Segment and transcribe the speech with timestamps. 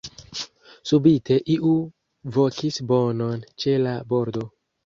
[0.91, 1.75] Subite iu
[2.39, 4.49] vokis bonon ĉe la bordo.